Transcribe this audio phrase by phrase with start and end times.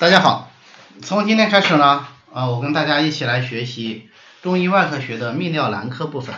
[0.00, 0.48] 大家好，
[1.02, 4.08] 从今天开始呢，啊，我跟大家一起来学习
[4.42, 6.36] 中医外科学的泌尿男科部分。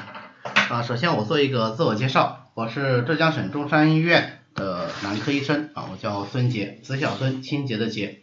[0.71, 8.21] 啊，首先我做一个自我介绍，我是浙江省中山医院的男科医生，啊，我叫孙杰，子小孙，清洁的洁。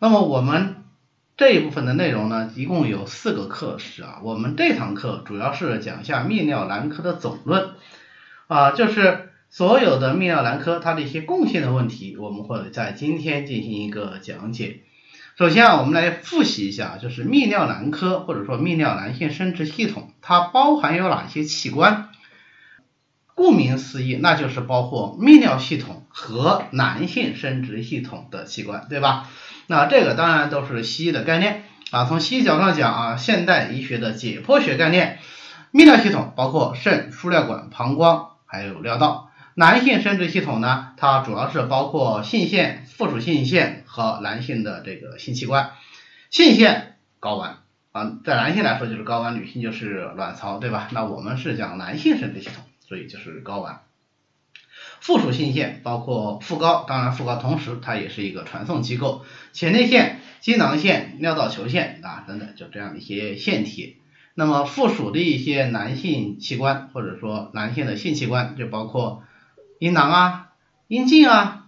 [0.00, 0.84] 那么我们
[1.38, 7.70] 这一部分的内容呢，一共有四个课时啊，我们这堂课主要是讲一下泌尿男科的总论，
[8.48, 14.80] 啊，就是所有的泌尿男科它的一些共性的问题，我们会在今天进行一个讲解。
[15.36, 22.08] 首先啊，我们来复习一下，就是泌尿男科或者说泌尿男性生殖系统，它包含有哪些器官？
[23.34, 29.30] 顾名思义，那就是包括泌尿系统和男性生殖系统的器官，对吧？
[29.68, 32.04] 那这个当然都是西医的概念啊。
[32.04, 35.20] 从西医角度上讲啊，现代医学的解剖学概念，
[35.72, 39.27] 泌尿系统包括肾、输尿管、膀胱还有尿道。
[39.58, 45.72] 男性生殖系统呢，它主要是包括性腺、附属性腺和男性的这个性器官。
[46.30, 47.56] 性腺睾丸
[47.90, 50.88] 啊，在男性来说就是睾丸，女性就是卵巢，对吧？
[50.92, 53.80] 那我们是讲男性生殖系统，所以就是睾丸。
[55.00, 63.96] 附属性腺包括附睾，当然附睾同时它也是一个传送机构，前列腺、精囊腺、尿道球腺啊等等，就这样的一些腺体。
[64.36, 69.24] 那么附属的一些男性器官或者说男性的性器官就包括。
[69.78, 70.48] 阴囊啊，
[70.88, 71.66] 阴茎啊，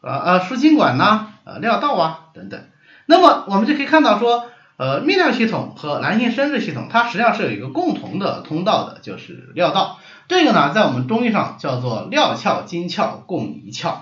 [0.00, 2.64] 呃呃输精管呐，呃尿道啊等等。
[3.06, 4.46] 那么我们就可以看到说，
[4.76, 9.98] 呃泌尿系统和男性生殖系统它实际上是有一个共同的通道的，就是尿道。
[10.28, 13.94] 这个呢在我们中医上叫做尿窍精窍共一窍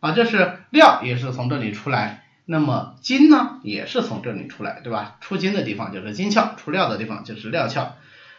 [0.00, 5.16] 啊，就是尿也是从这里出来，那么精呢也是从这里出来，对吧？
[5.20, 7.88] 出精的地方就是精窍，出尿的地方就是尿窍。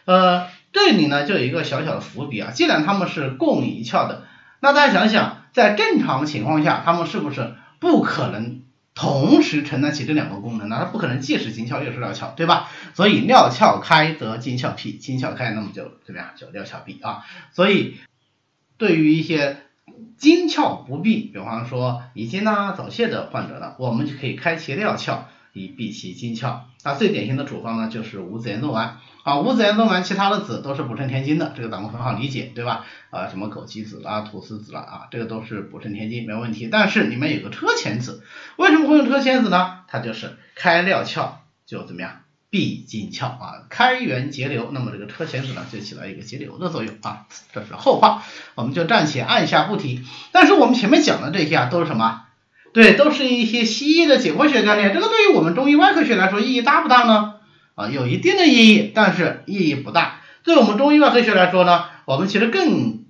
[0.04, 4.24] 呃这里呢就有一个小小的伏笔啊，既然它们是共一窍的。
[4.60, 8.62] 那大家想想，在正常情况下，他们是不是不可能
[8.94, 10.76] 同时承担起这两个功能呢？
[10.80, 12.68] 它不可能既是精窍又是尿窍，对吧？
[12.94, 16.30] 所以尿窍开则精窍闭，精窍开那么就怎么样？
[16.36, 17.24] 就尿窍闭啊。
[17.52, 17.96] 所以
[18.76, 19.58] 对于一些
[20.16, 25.18] 精窍不闭，比方说遗精啊、早泄的患者呢，我们就可以开其尿窍
[25.52, 26.62] 以闭其精窍。
[26.82, 28.98] 那最典型的处方呢，就是五子盐豆丸。
[29.28, 32.86] 啊，五子衍宗丸，其他的子都是补肾填精的，这个咱们很好理解，对吧？
[33.10, 36.70] 啊，什么枸杞子啦、菟丝子啦，啊，这个都是补肾填精，没问题。
[36.72, 38.22] 但是里面有个车前子，
[38.56, 39.80] 为什么会用车前子呢？
[39.86, 41.28] 它就是开尿窍
[41.66, 44.70] 就怎么样，闭精窍啊，开源节流。
[44.72, 47.26] 那么这个车前子呢，就起到一个节流的作用啊。
[47.52, 48.22] 这是后话，
[48.54, 50.06] 我们就暂且按下不提。
[50.32, 52.22] 但是我们前面讲的这些啊，都是什么？
[52.72, 57.34] 对，都是一些西医的解剖学概念，这个对于我们中医外科学来说意义大不大呢？
[57.78, 60.20] 啊，有一定的意义，但是意义不大。
[60.42, 63.04] 对我们中医外科学来说呢，我们其实更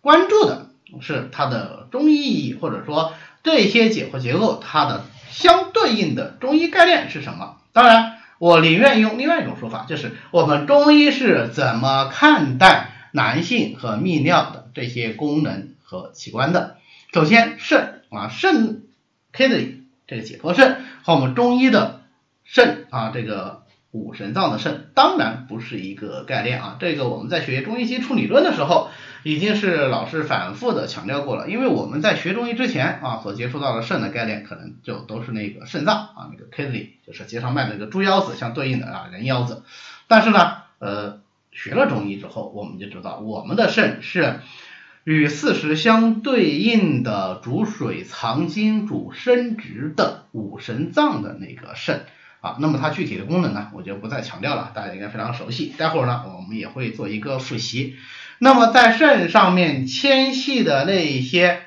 [0.00, 0.70] 关注的
[1.00, 3.12] 是它的中医意义，或者说
[3.44, 7.58] 这些解剖结构它的相对应的中医概念是什么。
[7.72, 16.78] 当然，我宁愿用另外一种说法，就是我们中医是怎么看待男性和泌尿的这些功能和器官的。
[17.12, 18.82] 首先，肾啊，肾
[19.30, 19.60] K 的
[20.08, 22.00] 这个解剖肾和我们中医的
[22.42, 23.62] 肾啊，这个。
[23.90, 28.90] 五神脏的肾当然不是一个概念啊，这个我们在学中医基础理论的时候，
[29.22, 31.48] 已经是老师反复的强调过了。
[31.48, 39.62] 因为我们在学中医之前啊，所接触到的肾的概念，可能就都是那个肾脏啊，那个 kidney 就是结肠脉那个猪腰子相对应的啊人腰子。
[40.06, 41.20] 但是呢，呃，
[41.50, 44.40] 学了中医之后，我们就知道我们的肾是
[45.04, 52.04] 与四时相对应的主水藏精、主生殖的五神脏的那个肾。
[52.40, 55.74] 啊，那么它具体的功能呢，我就不再强调了，大家应该非常熟悉。
[55.76, 57.96] 待会儿呢，我们也会做一个复习。
[58.38, 61.62] 那么在肾上面纤细的那一些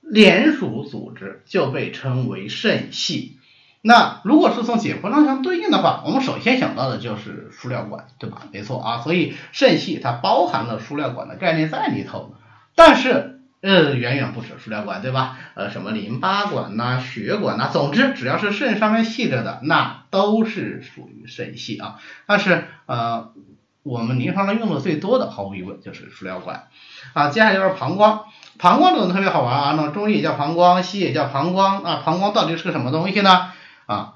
[0.00, 3.38] 连属组织就被称为肾系。
[3.82, 8.48] 那如果是从解剖上相对应的话，我们首先想到的就是输尿管，对吧？
[8.52, 12.34] 没错啊，所以肾系它包含了输尿管的概念在里头，
[12.74, 13.34] 但是。
[13.62, 15.38] 呃，远远不止输尿管，对吧？
[15.54, 21.98] 呃，什么淋巴管呐、血管呐，总之只要是肾上面系着的，那都是属于肾系啊。
[22.26, 23.32] 但是呃，
[23.82, 26.68] 我们临床上用的最多的，毫无疑问就是输尿管
[27.14, 27.30] 啊。
[27.30, 28.24] 接下来就是膀胱，
[28.58, 32.02] 膀胱这种特别好玩啊，那中医也叫膀胱，西医也叫膀胱啊。
[32.04, 33.52] 膀胱到底是个什么东西呢？
[33.86, 34.14] 啊，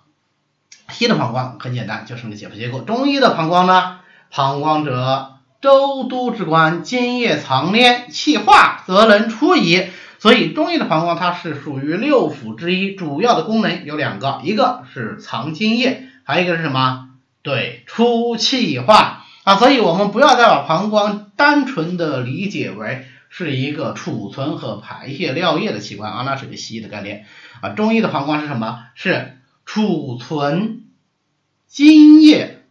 [0.90, 2.82] 西医的膀胱很简单，就是个解剖结构。
[2.82, 4.00] 中医的膀胱呢，
[4.30, 5.39] 膀胱者。
[5.60, 9.88] 周都之官，津液藏连，气化则能出矣。
[10.18, 17.08] 所以中医的膀胱它是属于六腑之一，主要的功能有两个，一个是藏津液，还有一个是什么？
[17.42, 19.56] 对，出气化啊。
[19.56, 27.24] 所以我们不要再把膀胱单纯的理解为是一个储存和排泄尿液的器官啊，那是个西医的概念
[27.62, 27.70] 啊。
[27.70, 28.84] 中医的膀胱是什么？
[28.94, 30.82] 是储存
[31.66, 32.62] 津液，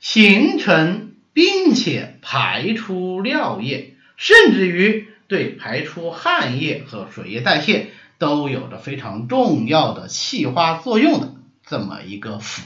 [0.00, 1.03] 形成
[1.34, 11.34] 并且排出尿液，甚至于对排出汗液和水液代谢都有着非常重要的气化作用的
[11.66, 12.62] 这么一个腑。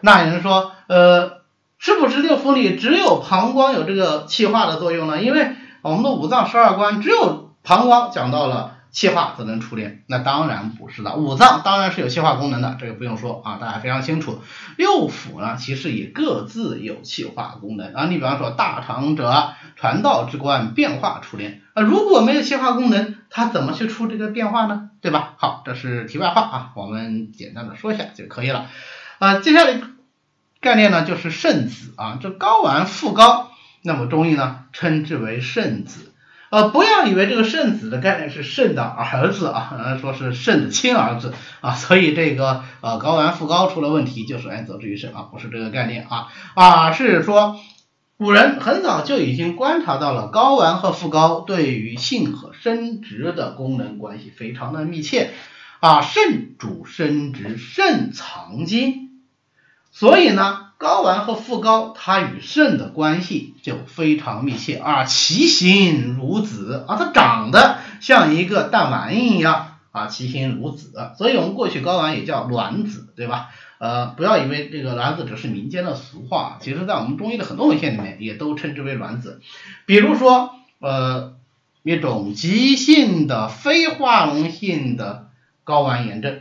[0.00, 1.42] 那有人说，呃，
[1.78, 5.22] 是不是六腑里只有膀胱有这个气化的作用呢？
[5.22, 5.48] 因为
[5.82, 8.73] 我们的五脏十二官只有膀胱讲到了。
[8.94, 11.16] 气化则能出炼，那当然不是的。
[11.16, 14.40] 五脏当然是有气化功能的，这个不用说啊，大家非常清楚。
[14.76, 18.06] 六腑呢，其实也各自有气化功能啊。
[18.06, 21.82] 你比方说，大肠者，传道之官，变化出炼啊。
[21.82, 24.90] 如果没有气化功能，它怎么去出这个变化呢？
[25.00, 25.34] 对吧？
[25.38, 28.68] 好，这是题外话啊，我们简单的说一下就可以了
[29.18, 29.40] 啊。
[29.40, 29.80] 接下来
[30.60, 33.46] 概念呢，就是肾子啊，这睾丸附睾，
[33.82, 36.12] 那么中医呢称之为肾子。
[36.54, 47.58] 呃，不要以为这个肾子的概念是肾的儿子啊，说是肾的亲儿子啊，所以这个呃睾丸附睾出了问题，就是哎则之于肾啊，不是这个概念啊，啊是说
[48.16, 55.32] 古人很早就已经观察到了睾丸和附睾对于性和生殖的功能关系非常的密切
[55.80, 59.10] 啊，肾主生殖，肾藏精，
[59.90, 60.63] 所以呢。
[60.78, 73.48] 睾丸和附睾，它与肾的关系就非常密切啊，其形如子啊，它长得像一个弹丸一样啊，其形如子，所以我们过去睾丸也叫卵子，对吧？
[73.78, 79.40] 呃，不要以为这个卵子只是民间的俗话，其实在我们中医的很多文献里面也都称之为卵子，
[79.86, 81.34] 比如说呃
[81.82, 85.28] 一种急性的非化脓性的
[85.64, 86.40] 睾丸炎症。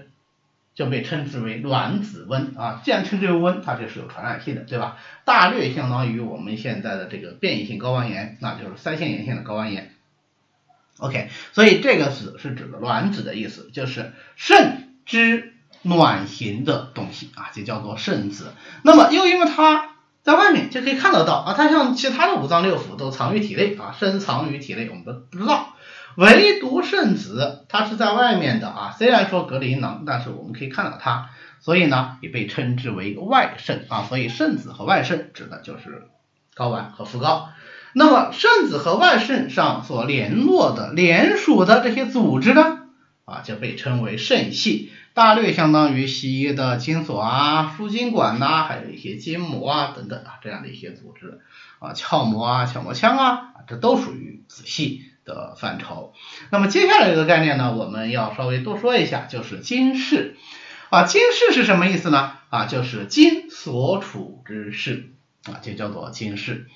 [0.76, 4.98] 就被称之为卵子温啊，既然称之为温，它就是有传染性的，对吧？
[5.24, 9.92] 大略相当于我们现在的这个变异性睾丸炎，那就是腮腺炎性的睾丸炎。
[11.00, 18.54] OK，所以这个子是指的卵子的意思，就是肾之卵形的东西啊，就叫做肾子。
[18.84, 25.73] 那么又因为它在外面就可以看得到啊，它像其他的五脏六腑都藏于体内啊，深藏于体内，我们都不知道。
[26.16, 31.30] 唯独肾子，它是在外面的啊，虽然说隔着阴囊，但是我们可以看到它，
[31.60, 34.06] 所以呢也被称之为外肾啊。
[34.08, 36.08] 所以肾子和外肾指的就是
[36.56, 37.46] 睾丸和附睾。
[37.94, 42.80] 那么肾子和外肾上所联络的、连属的这些组织呢，
[43.26, 51.42] 啊就被称为肾系，大略相当于西医的精索啊、输精管呐，还有一些筋膜啊等等啊这样的一些组织
[51.80, 55.06] 啊，鞘膜啊、鞘膜腔啊，这都属于子系。
[55.26, 56.14] 的范畴，
[56.52, 60.36] 那么接下来一个概念呢，我们要稍微多说一下，就是经世
[60.90, 62.34] 啊，经世是什么意思呢？
[62.50, 65.12] 啊，就是经所处之室
[65.46, 66.68] 啊，就叫做经世。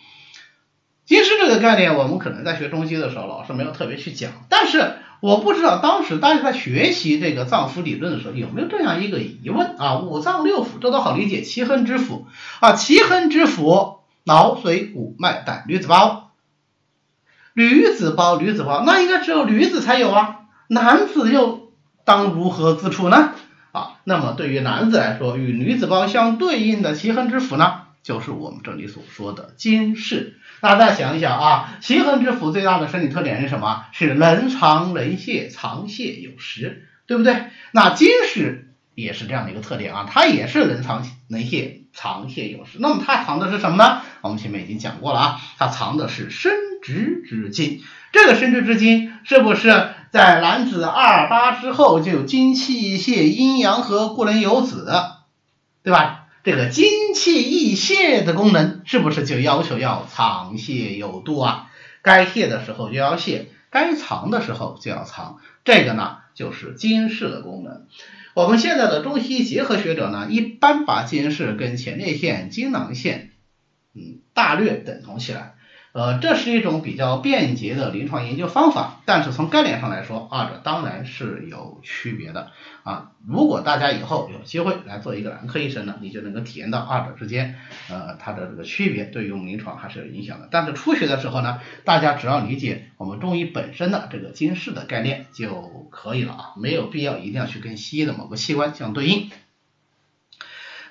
[1.05, 9.99] 经世这个概念，我们可能在学中医的时候，老师没有特别去讲，但是我不知道当时大家在学习这个脏腑理论的时候，有没有这样一个疑问啊？
[9.99, 12.25] 五脏六腑这都好理解，奇恒之腑
[12.59, 16.26] 啊，奇恒之腑，脑髓骨脉胆驴子包。
[17.57, 21.71] 女子包，女子包，那应该只有女子才有啊，男子又
[22.05, 23.31] 当如何自处呢？
[23.71, 30.37] 啊，那么对于男子来说，与女子包相对应的奇恒之腑呢，就是我们这里所说的金室。
[30.61, 33.85] 大家再想一想啊，奇恒之腑最大的生理特点是什么？
[33.91, 37.45] 是能藏能泄，藏泄有时，对不对？
[37.71, 42.77] 那金室也是这样的一个特点啊，它也是能藏能泄，藏泄有时。
[42.79, 44.03] 那么它藏的是什么呢？
[44.21, 46.66] 我们前面已经讲过了啊，它藏的是身。
[46.81, 47.81] 殖之精，
[48.11, 54.91] 这个生殖之精是不是在男子二八之后就有精气泄、阴阳和、故能有子，
[55.83, 56.25] 对吧？
[56.43, 61.69] 这个精气溢泄的功能是不是就要求要藏泄有度啊？
[62.01, 67.85] 该泄的时候就要泄，该藏的时候就要藏，这个呢就是精室的功能。
[68.33, 73.31] 我们现在的中西医结合学者呢，一般把精室跟前列腺、精囊腺，
[73.93, 75.55] 嗯，大略等同起来。
[75.97, 82.51] 呃，这是一种比较便捷的临床研究方法，但是从概念上来说，二者当然是有区别的
[82.83, 83.13] 啊。
[83.27, 87.55] 如果大家以后有机会来做一个男科医生呢，你就能够体验到二者之间
[87.89, 90.47] 呃它的这个区别，对于我们临床还是有影响的。
[90.51, 99.31] 但是初学的时候呢，大家只要理解我们中医本身的这个经世的概念就可以了啊，没有必要一定要去跟西医的某个器官相对应。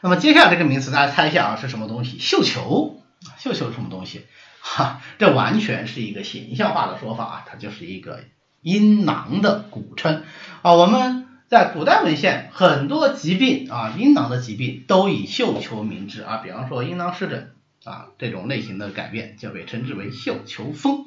[0.01, 2.19] 那么接下来这个名词大家猜一下啊是什么东西？
[2.19, 3.01] 绣球，
[3.39, 4.27] 绣球是什么东西？
[4.69, 8.25] 哈，这完全是一个形象化的说法啊，它就是一个
[8.63, 10.25] 阴囊的古称
[10.63, 10.75] 啊。
[10.75, 17.53] 我们在古代文献很多疾病啊，阴囊的疾病都以绣球名之啊，比方说阴囊湿疹
[17.85, 21.07] 啊这种类型的改变就被称之为绣球风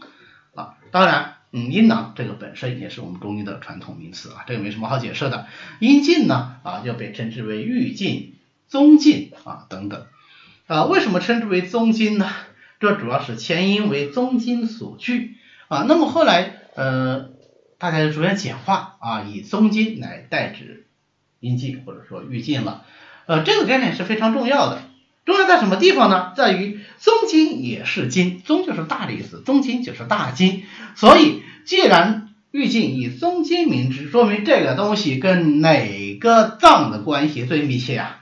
[0.55, 0.75] 啊。
[0.91, 5.47] 当然嗯，阴囊这个本身也是我们中医的传统名词啊，这个没什么好解释的。
[5.79, 8.35] 阴茎呢啊，就被称之为玉茎、
[8.69, 10.05] 宗茎啊等等
[10.65, 10.85] 啊。
[10.85, 12.31] 为什么称之为宗茎呢？
[12.79, 15.35] 这主要是前因为宗金所聚
[15.67, 15.85] 啊。
[15.87, 17.29] 那么后来呃，
[17.77, 20.85] 大家就逐渐简化啊，以宗金来代指
[21.39, 22.85] 阴茎或者说玉茎了。
[23.25, 24.81] 呃，这个概念是非常重要的。
[25.25, 26.33] 重要在什么地方呢？
[26.35, 30.63] 在于宗金也是金，宗就是大的意思，宗金就是大金。
[30.95, 38.21] 所以，既然玉镜以宗金名之，说明这个东西跟哪个脏的关系最密切呀？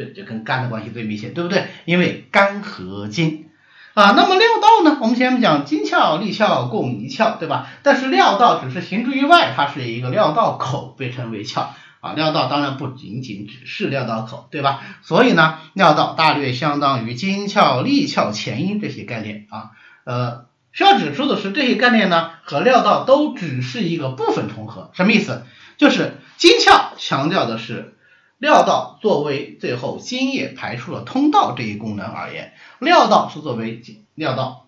[0.00, 1.66] 对，就跟肝的关系最密切，对不对？
[1.84, 3.50] 因为肝和筋
[3.92, 4.12] 啊。
[4.16, 4.98] 那么尿道呢？
[5.02, 7.66] 我们前面讲金窍、利窍共一窍，对吧？
[7.82, 11.66] 但是尿道只是行之于外，它是一个尿道口，被称为窍。
[12.00, 14.80] 啊，尿道当然不仅仅只是尿道口，对吧？
[15.02, 19.72] 所以呢，尿道大略相当于金窍、利窍、前阴这些概念啊。
[20.04, 24.90] 呃，需要指出的是，这些概念呢和尿道都只是一个部分重合。
[24.94, 25.44] 什么意思？
[25.76, 27.96] 就是金窍强调的是
[28.40, 33.82] 尿道作为最后津液排出的通道这一功能而言，尿道是作为
[34.14, 34.66] 尿道。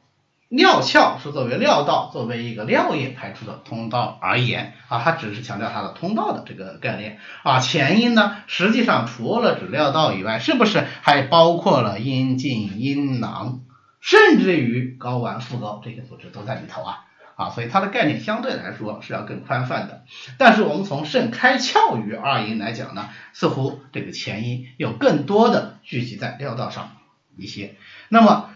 [0.55, 7.59] 尿鞘是作为尿道，作为一个尿液排出的通道而言啊，它只是强调它的通道的这个概念啊。
[7.59, 13.61] 前阴呢，实际上除了指尿道以外，是不是还包括了阴茎、阴囊，
[14.03, 20.05] 甚至于睾丸、附睾这些组织都在里头啊啊，所以它的概念相对来说是要更宽泛的。
[20.39, 26.91] 但是我们从肾开窍于二阴来讲呢，似乎这个前阴有更多的聚集在尿道上
[27.37, 27.77] 一些。
[28.09, 28.51] 那么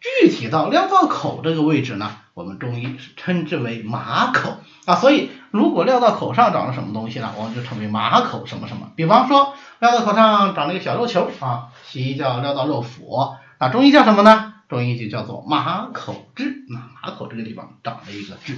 [0.00, 8.90] 具体到尿道口这个位置呢，我们中医是称之为马口啊，所以如果尿道口上长了什么东西呢，我们就称为马口什么什么。
[8.96, 14.51] 比方说尿道口上长了一个小肉球啊，西医叫尿道肉腐，啊中医叫什么呢？
[14.72, 18.56] 中医就叫做马口痣，那马口这个地方长了一个痣。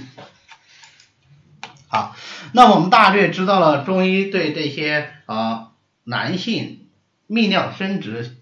[1.89, 2.15] 好，
[2.53, 5.73] 那我们大略知道了中医对这些啊
[6.05, 6.87] 男性
[7.27, 8.37] 泌尿生殖。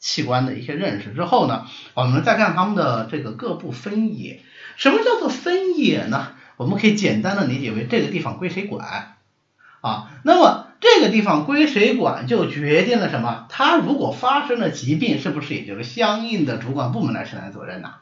[0.00, 4.42] 器官的一些认识之后呢，我们再看他们的这个各部分野。
[4.76, 6.32] 什么叫做分野呢？
[6.58, 9.16] 我们可以简单的理解为这个地方归谁管
[9.80, 10.10] 啊？
[10.22, 13.46] 那么这个地方归谁管，就决定了什么？
[13.48, 17.94] 它如果发生了疾病，是不是也就是相应的主管部门来承担责任呢？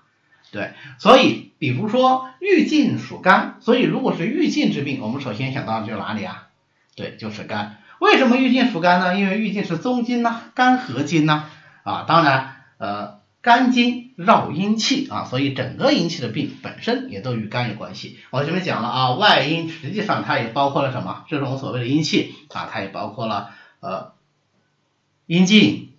[0.50, 6.48] 对，所以比如说郁禁属肝，所以如果是郁禁之病，我们首先想到的就是哪里啊？
[6.96, 7.78] 对，就是肝。
[8.00, 9.16] 为什么郁禁属肝呢？
[9.16, 11.44] 因为郁禁是宗经呐，肝合经呐。
[11.84, 18.18] 啊，当然，呃，肝经绕阴气啊，所以整个阴气的病本身也都与肝有关系。
[18.30, 21.24] 我前面讲了啊，外阴实际上它也包括了什么？
[21.28, 24.12] 这种所谓的阴气啊，它也包括了呃
[25.26, 25.90] 阴茎、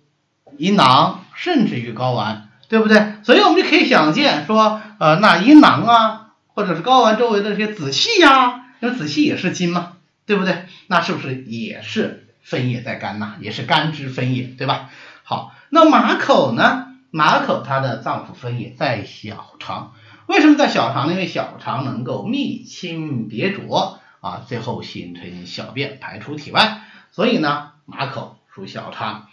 [0.56, 3.16] 阴囊，甚至于睾丸，对不对？
[3.24, 10.64] 所以我们就可以想见说，呃，那阴囊啊，或者是睾丸周围的这些子气呀，因为子气也是筋嘛，对不对？
[10.86, 13.34] 那是不是也是分液在肝呐？
[13.40, 14.88] 也是肝之分液，对吧？
[15.24, 15.52] 好。
[15.68, 16.93] 那马口呢？
[17.16, 19.92] 马口它的脏腑分野在小肠，
[20.26, 21.12] 为什么在小肠？
[21.12, 26.80] 因为小肠能够密清别浊啊，最后形成小便排出体外，
[27.12, 29.28] 所以呢，马口属小肠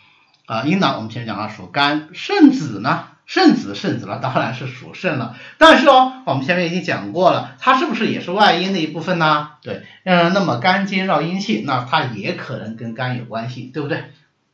[0.45, 0.61] 啊。
[0.61, 3.05] 阴囊我们前面讲了属肝，肾子呢？
[3.25, 5.35] 肾子肾子了，当然是属肾了。
[5.57, 9.53] 但是哦，我们前面已经讲过了，它是不是也是外阴的一部分呢？
[9.63, 14.11] 对，嗯，那么肝经绕阴气，那它也可能跟肝有关系，对不对？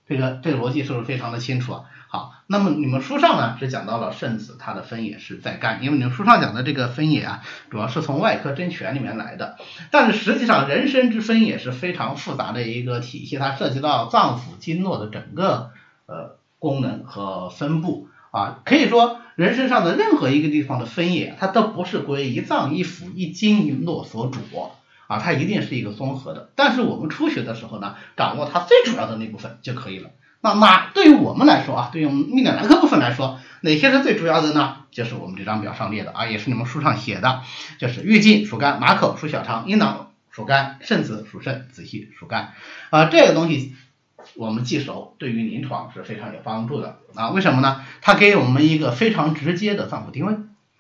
[0.08, 1.84] 这个这个逻辑是不是非常的清楚啊？
[2.18, 9.56] 好，那么你们书上呢只讲到了肾子，它的分野是在肝，因为你们书上讲的这个分野啊，主要是从外科真诠里面来的。
[9.92, 15.70] 但是实际上人参之分野是非常复杂的一个体系，它涉及到脏腑经络的整个
[16.08, 24.40] 呃功能和分布啊，可以说人身上的任何一个地方的分野，它都不是归一脏一腑一经一络所主。
[25.08, 30.10] 啊，它一定是一个综合的，但是我们初学的时候呢，掌握它最主要的那部分就可以了。
[30.42, 34.78] 那哪对于我们来说啊，对于我们泌尿男科部分来说，哪些是最主要的呢？
[34.92, 37.42] 就是我们这张表上列的啊，也是你们书上写的，
[37.80, 42.54] 就是郁经属肝，马口属小肠，阴囊属肝，肾子属肾，子气属肝。
[42.90, 43.76] 啊，这个东西
[44.36, 47.30] 我们记熟，对于临床是非常有帮助的啊。
[47.30, 47.84] 为什么呢？
[48.02, 50.36] 它给我们一个非常直接的脏腑定位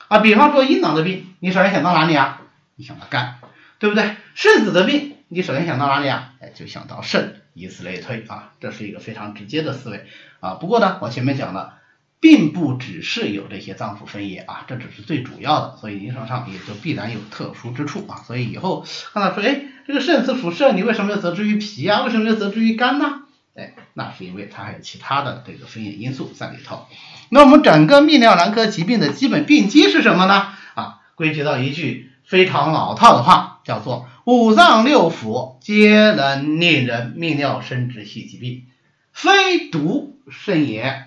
[0.08, 0.20] 啊。
[0.20, 2.42] 比方说阴囊的病，你首先想到哪里啊？
[2.76, 3.40] 你想到肝。
[3.80, 4.16] 对不对？
[4.34, 6.34] 肾子的病，你首先想到哪里啊？
[6.40, 10.06] 哎，就想到肾，以此类推啊，这是一个非常直接的思维
[10.40, 10.54] 啊。
[10.54, 11.74] 不过呢，我前面讲了，
[12.20, 18.22] 并不只是有这些脏腑分野啊，这只是最主要的，所以临床上也就必然有特殊之处啊。
[18.28, 22.04] 所以以后看到说，哎，这个肾子属肾，你为什么要责之于脾啊？
[22.04, 23.24] 为什么要责之于肝呢？
[23.56, 26.86] 哎，那是因为它还有其他的这个分野因素在里头。
[27.30, 30.54] 那我们整个泌尿男科疾病的基本病机是什么呢？
[30.76, 32.12] 啊，归结到一句。
[32.28, 38.66] 非常老套的话，叫做五脏六腑皆能令人泌尿生殖系疾病，
[39.14, 41.06] 非独肾也。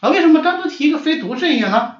[0.00, 1.96] 啊，为什么单独提一个非独肾也呢？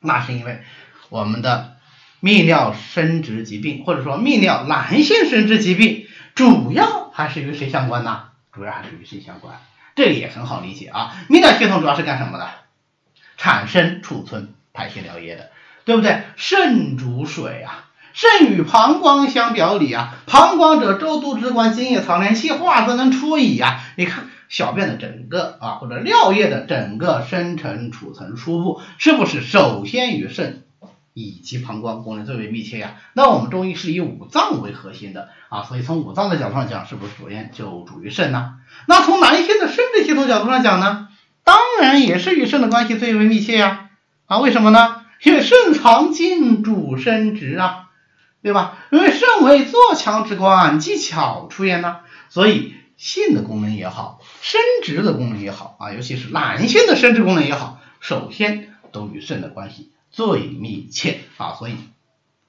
[0.00, 0.60] 那是因为
[1.08, 1.76] 我们的
[2.20, 8.24] 泌尿生殖疾病，或者说泌尿男性生殖疾病，主要还是与谁相关呢？
[8.52, 9.54] 主要还是与肾相关。
[9.94, 11.14] 这个也很好理解啊。
[11.28, 12.50] 泌尿系统主要是干什么的？
[13.36, 15.52] 产生、储存、排泄尿液的，
[15.84, 16.22] 对不对？
[16.34, 17.90] 肾主水啊。
[18.14, 23.80] 肾与膀胱相表里啊，膀胱者周督之官，津液藏连，气化则能出矣啊。
[23.96, 30.64] 你看小便的整个啊，或者尿液的整个生成、储存、输布，是不是首先与肾
[31.14, 32.96] 以及膀胱功能最为密切呀？
[33.14, 38.54] 那我们中医是以五脏为核心的啊，所以从五脏的角度上讲，是不是首先就主于肾呢？
[38.86, 41.08] 那从男性的生殖系统角度上讲呢，
[41.44, 43.88] 当然也是与肾的关系最为密切呀。
[44.26, 45.02] 啊，为什么呢？
[45.22, 47.88] 因为肾藏精，主生殖啊。
[48.42, 48.78] 对吧？
[48.90, 61.54] 因为肾为做强之官，技巧出焉呢，所以性的功能也好，生殖的功能也好啊，尤其是男性的生殖功能也好，首先都与肾的关系最密切啊。
[61.54, 61.76] 所以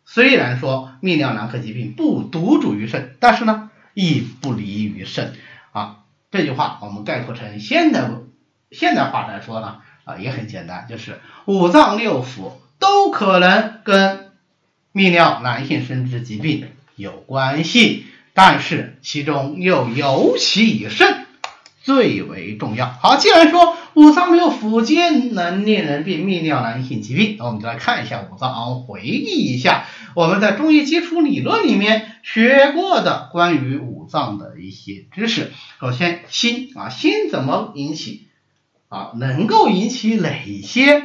[0.03, 5.35] 虽然说泌尿男科疾病不独主于肾，但是呢，亦不离于肾
[5.73, 5.97] 啊。
[6.31, 8.09] 这句话我们概括成现代
[8.71, 14.32] 现代话来说呢啊，也很简单，就是五脏六腑都可能跟。
[14.93, 21.25] 泌尿男性生殖疾病有关系，但是其中又尤其以肾
[21.81, 22.85] 最为重要。
[23.01, 35.51] 好，既然说五脏没有腑皆能令人病泌尿男性疾病，那我们就来看一下五脏，回忆一下我们在中医基础理论里面学过的关于五脏的一些知识。
[35.79, 38.27] 首先，心啊，心怎么引起
[38.89, 39.12] 啊？
[39.15, 41.00] 能够引起哪些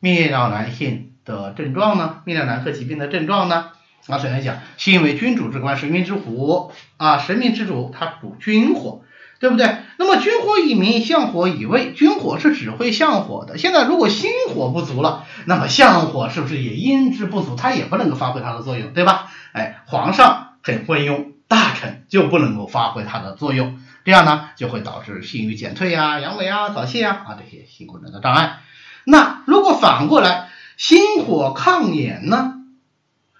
[0.00, 1.11] 泌尿男性？
[1.24, 2.22] 的症状呢？
[2.26, 3.70] 泌尿男科疾病的症状呢？
[4.08, 9.02] 啊，首先讲，心为君主之官，神明之虎啊，神明之主，它主君火，
[9.38, 9.76] 对不对？
[9.96, 13.58] 那么君火以明，相火以卫，君火是指挥相火的。
[13.58, 17.54] 现在如果心火不足了，那么相火是不是也因之不足？
[17.54, 19.30] 它也不能够发挥它的作用，对吧？
[19.52, 28.58] 哎，皇上很昏庸，大臣就不能够发挥它的作用，这样呢就会导致性欲减退呀、阳痿啊、早泄啊啊这些性功能的障碍。
[29.04, 32.54] 那如果反过来，心火抗炎呢？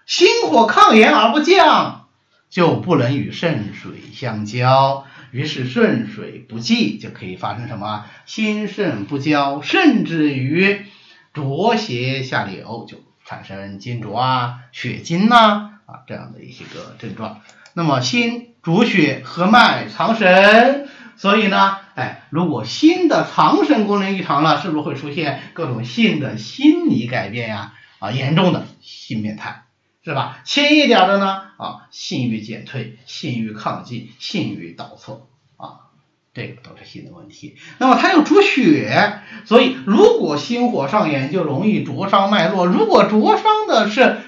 [0.07, 2.09] 心火抗炎而不降，
[2.51, 10.87] 就不能与肾水相交，于是肾水不济，就可以发生什么心肾不交，甚至于
[11.33, 17.41] 浊邪下流，就产生金浊啊、血精呐啊这样的一些个症状。
[17.75, 20.89] 那么心主血和脉藏神。
[21.15, 27.75] 所以呢，哎，如果心的藏神功能异常了，是不是会出现各种性的心理改变呀？
[27.99, 29.65] 啊，严重的性变态
[30.05, 30.41] 是吧？
[30.45, 35.93] 轻一点的呢，啊，性欲减退、性欲亢进、性欲倒错啊，
[36.35, 37.57] 这个都是性的问题。
[37.79, 42.67] 那么它又主血，所以如果心火上炎，就容易灼伤脉络。
[42.67, 44.21] 如果灼伤的是。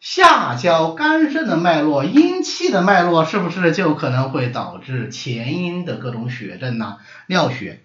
[0.00, 6.98] 下焦肝肾的脉络，阴气的脉络，是不是就可能会导致前阴的各种血症呢？
[7.26, 7.82] 尿血、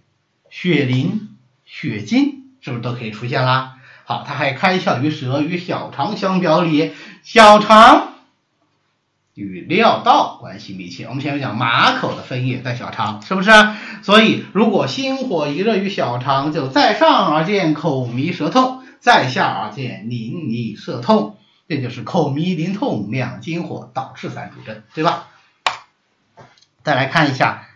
[0.49, 1.29] 血淋、
[1.65, 3.77] 血精，是不是都可以出现啦？
[4.05, 8.13] 好，它还开窍于舌，与小肠相表里，小肠
[9.33, 11.05] 与尿道关系密切。
[11.05, 13.49] 我们前面讲马口的分液在小肠，是不是？
[14.03, 21.37] 所以如果心火一热于小肠，就在上而见口迷舌痛，在下而见淋漓涩痛。
[21.67, 25.27] 这就是口迷淋痛两金火导致三主症，对吧？
[26.83, 27.69] 再来看一下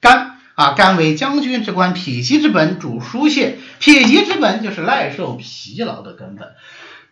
[0.00, 3.58] 肝啊，肝为将军之官，脾气之本，主疏泄。
[3.78, 6.54] 脾气之本就是耐受疲劳的根本。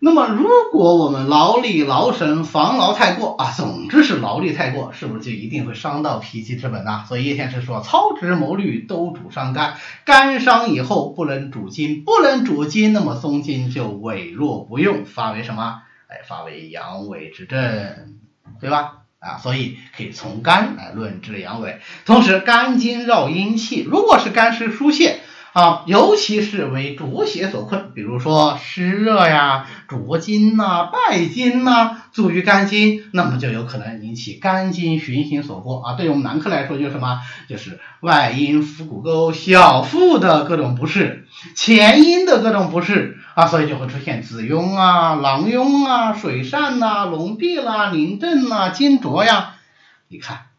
[0.03, 7.05] 那么，如果我们劳力劳神、防劳太过啊，总之是劳力太过，是不是就一定会伤到脾气之本呢？
[7.07, 15.83] 所以叶先生说，操之谋虑都主伤肝，肝伤以后不能主筋，不能主筋，那么松筋就痿弱不用，发为什么？
[16.09, 17.59] 哎，发为阳痿之症，
[18.59, 19.03] 对吧？
[19.19, 21.77] 啊，所以可以从肝来论治阳痿。
[22.07, 25.21] 同时，肝经绕阴气，如果是肝湿疏泄。
[25.53, 35.95] 啊，尤其是为浊邪所困，比如说湿热呀、浊津呐、败津呐，阻于肝经，那么就有可能引起肝经循行所过啊。
[35.95, 37.21] 对于我们男科来说，就是什么？
[37.49, 49.55] 就是外阴腹股沟、小腹的各种不适，前阴的各种不适啊，所以就会出现子痈啊、囊痈啊、水疝呐、痨闭啦、淋症呐、金浊呀，
[50.07, 50.50] 你看。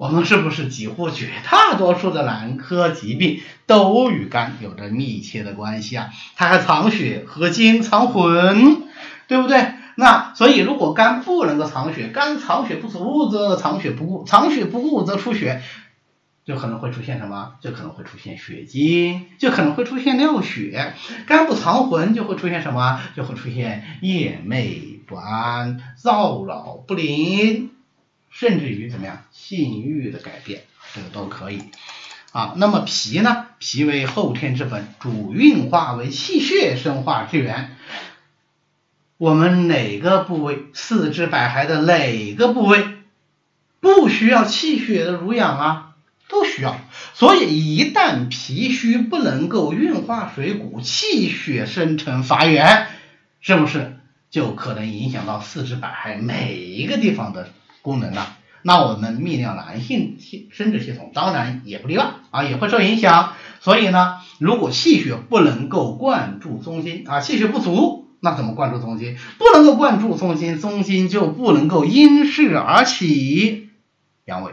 [0.00, 6.08] 我们是不是几乎绝大多数的男科疾病都与肝有着密切的关系啊？
[6.36, 8.82] 它还藏血和精藏魂，
[9.28, 9.62] 对不对？
[9.96, 15.60] 那所以如果肝不能够藏血，肝藏血不足则藏血不固，藏血不固则出血，
[16.46, 17.56] 就可能会出现什么？
[17.60, 20.94] 就可能会出现血精，就可能会出现尿血。
[21.26, 22.98] 肝不藏魂就会出现什么？
[23.14, 27.68] 就会出现夜寐不安、躁扰不宁，
[28.30, 30.62] 甚至于怎么样性欲的改变，
[30.94, 31.64] 这个都可以。
[32.32, 33.46] 啊，那么脾呢？
[33.58, 37.76] 脾为后天之本，主运化为气血生化之源。
[39.18, 42.84] 我们哪个部位，四肢百骸的哪个部位
[43.80, 45.86] 不需要气血的濡养啊？
[46.28, 46.80] 都需要。
[47.12, 52.86] 所以一旦脾虚不能够运化水谷，气血生成发源，
[53.40, 53.98] 是不是
[54.30, 57.50] 就可能影响到四肢百骸每一个地方的
[57.82, 58.26] 功能呢？
[58.62, 63.32] 那我们泌尿男性系生殖系统当然也不例外啊，也会受影响。
[63.60, 69.16] 所以呢，如果气血不能够灌注中心啊，气血不足，那怎么灌注中心？
[69.38, 73.70] 不能够灌注中心，中心就不能够因势而起
[74.26, 74.50] 阳痿，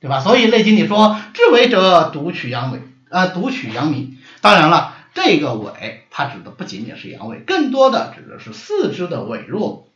[0.00, 0.20] 对吧？
[0.20, 2.78] 所以《内经》里说，治痿者独取阳痿，
[3.10, 4.16] 呃，独取阳明。
[4.40, 5.72] 当然了，这个痿
[6.10, 9.88] 它指的不仅仅是阳痿，更多的指的是四肢的痿弱，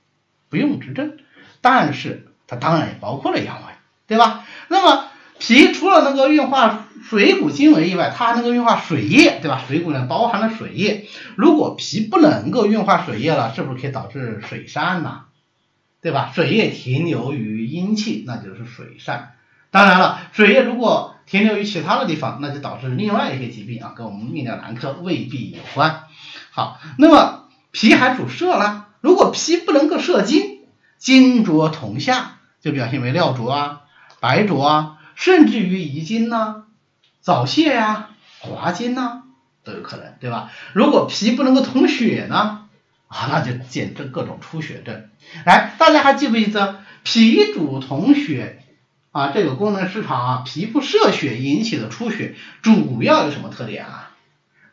[0.50, 1.16] 不用执症。
[1.62, 3.60] 但是它当然也包括了阳痿，
[4.06, 4.44] 对吧？
[4.68, 5.06] 那么
[5.38, 9.62] 脾除了能够运化水谷精微以外，它还能够运化水液，对吧？
[9.66, 11.06] 水谷呢包含了水液，
[11.36, 15.22] 如果脾不能够运化水液了，是不是可以导致水疝呢？
[16.00, 16.30] 对吧？
[16.34, 19.20] 水液停留于阴气，那就是水疝。
[19.70, 26.04] 当然了，水液如果停留于其他的地方，那就导致另外一些疾病啊，跟我们泌尿男科未必有关。
[26.50, 30.60] 好，那么脾还主摄了，如果脾不能够摄精，
[30.96, 32.35] 精浊同下。
[32.66, 33.82] 就表现为尿浊啊、
[34.18, 36.64] 白浊啊，甚至于遗精呐、
[37.20, 38.08] 早泄呀、
[38.40, 39.22] 滑精呐
[39.62, 40.50] 都有可能，对吧？
[40.72, 42.66] 如果脾不能够通血呢，
[43.06, 45.08] 啊，那就见证各种出血症。
[45.44, 48.64] 来，大家还记不记得脾主统血
[49.12, 49.30] 啊？
[49.32, 54.10] 这个功能失常啊，脾不摄血引起的出血，主要有什么特点啊？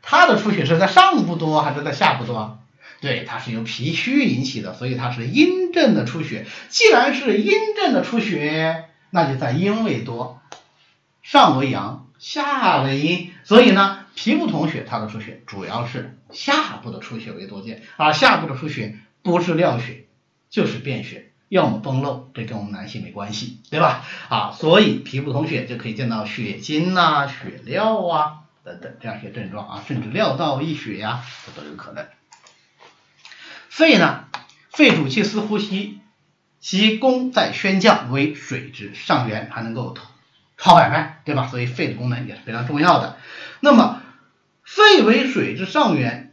[0.01, 2.58] 它的出血是在上部多还是在下部多？
[3.04, 6.46] 对，它是由脾虚引起的，所以它是阴症的出血。
[6.70, 10.42] 既然是阴症的出血，那就在阴位多，
[11.22, 20.06] 上为阳，下为阴，所以呢，脾不统血，它的出血主要是下部的出血为多见，而下部的出血不是尿血
[20.50, 24.06] 就是便血，要么崩漏，这跟我们男性没关系，对吧？
[24.30, 32.06] 啊，所以脾不统血就可以见到血精啊、血尿啊等等这样一些症状啊，甚至尿道溢血呀，这都有可能。
[33.74, 34.26] 肺呢？
[34.70, 36.00] 肺主气司呼吸，
[36.60, 39.98] 其功在宣降，为水之上源，还能够
[40.60, 41.48] 超百脉，对吧？
[41.48, 43.18] 所以肺的功能也是非常重要的。
[43.62, 44.04] 那么
[44.62, 46.32] 肺为水之上源，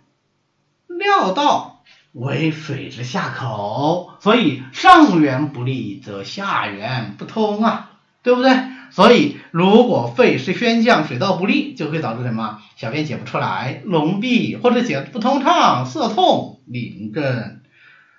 [0.87, 8.53] 尿道为水之下口，所以上源不利则下源不通啊，对不对？
[8.90, 12.61] 所以如果肺是宣降，水道不利，就会导致什么？
[12.76, 17.61] 小便解不出来，脓闭或者解不通畅，涩痛淋症。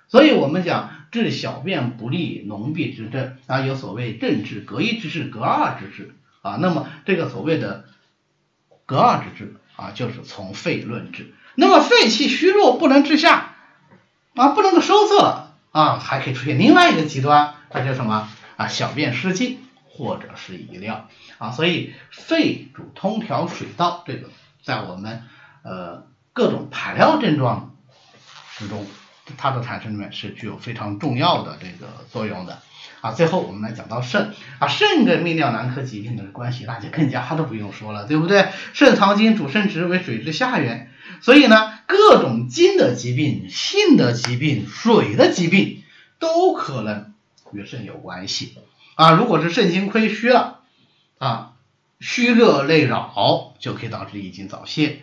[0.08, 6.56] 所以我们讲治小便不利、脓闭之症啊，有所谓正治、隔一之治、隔二之治啊。
[6.60, 7.84] 那么这个所谓的
[8.86, 11.32] 隔二之治啊，就是从肺论治。
[11.54, 13.56] 那么肺气虚弱不能治下
[14.34, 18.68] 啊，不能够收涩啊，还可以出现另外一个极端，那叫什么啊？
[18.68, 19.58] 小便失禁
[20.02, 21.52] 或者是遗尿啊。
[21.52, 24.28] 所以肺主通调水道，这个。
[24.64, 25.24] 在我们
[25.64, 27.74] 呃各种排尿症状
[28.56, 28.86] 之中，
[29.36, 32.60] 它的产生里面是具有非常重要的这个作用的
[33.00, 33.10] 啊。
[33.10, 38.50] 最后我们来讲到肾啊，肾跟泌尿男科疾病的关系那就更加都不用说了，对不对？
[38.72, 45.82] 肾藏精主生殖为水之下源，所以呢各种精的疾病、性的疾病、水的疾病
[46.20, 47.12] 都可能
[47.52, 48.56] 与肾有关系
[48.94, 49.12] 啊。
[49.12, 50.60] 如果是肾精亏虚了
[51.18, 51.48] 啊。
[52.04, 55.02] 虚热内扰就可以导致遗精早泄。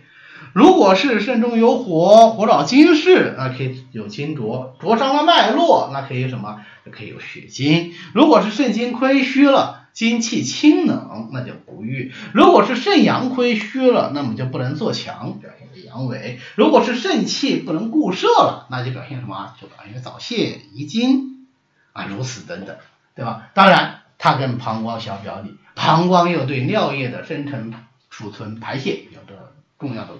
[0.51, 6.59] 如果是肾中有火，火扰精室，那可以有精浊，灼伤了脉络，那可以什么？
[6.91, 7.93] 可以有血精。
[8.13, 12.11] 如果是肾精亏虚了，精气清冷，那就不育。
[12.33, 16.37] 如果是肾阳亏虚了，那么就不能做强，表现为阳痿。
[16.55, 19.53] 如果是肾气不能固摄了，那就表现什么？
[19.61, 21.47] 就表现早泄、遗精
[21.93, 22.75] 啊，如此等等，
[23.19, 23.49] 对吧？
[23.53, 25.57] 当然，它跟膀胱小表里。
[25.75, 27.73] 膀胱又对尿液的生成、
[28.09, 30.13] 储存、排泄有着重要的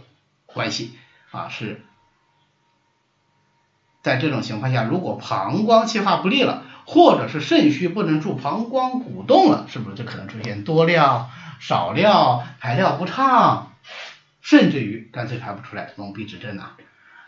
[0.45, 0.97] 关系
[1.31, 1.81] 啊，是
[4.01, 11.29] 在这种情况下，如果膀胱气化不利了，或者是肾虚不能助膀胱鼓动了，是不是就可能出现多尿、
[11.61, 13.71] 少尿、排尿不畅，
[14.41, 16.71] 甚至于干脆排不出来，脓闭之症呢？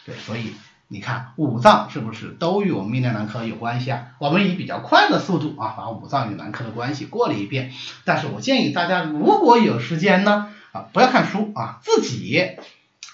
[0.05, 0.53] 对，所以
[0.91, 4.07] 你看五脏是不是都与我们泌尿男科有关系啊？
[4.19, 7.71] 我们以比较快的速度啊，把五脏与男科的关系过了一遍。
[8.03, 12.57] 但是我建议大家如果有时间呢，啊，不要看书啊，自己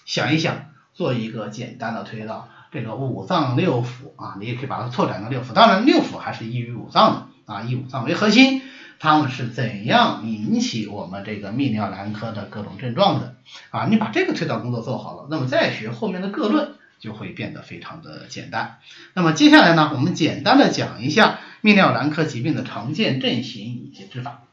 [0.06, 0.56] 想一想，
[0.96, 2.50] 做一个简单的推导。
[2.72, 5.54] 这个五脏六腑啊，你也可以把它拓展到六腑。
[5.54, 8.64] 当然，六腑还是依于五脏的啊，以五脏为核心，
[9.00, 13.36] 它们是怎样引起我们这个泌尿男科的各种症状的
[13.70, 13.86] 啊？
[13.86, 18.80] 你把这个推导工作做好了，那么再学后面的各论就会变得非常的简单。
[19.14, 24.44] 那么接下来呢，我们简单的讲一下泌尿男科疾病的常见症型以及治法。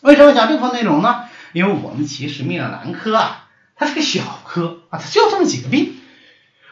[0.00, 1.24] 为什么讲这块内容呢？
[1.52, 5.94] 因为我们其实泌尿男科啊，它是个小科啊，它就这么几个病。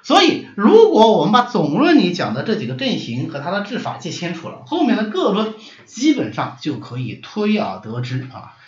[0.03, 5.55] 所以，如果我们把总论里讲的这几个阵型和它的治法记清楚了，后面的各论
[5.87, 8.59] 基本上就可以推而得知啊。